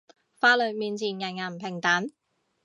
[0.39, 2.11] 法律面前人人平等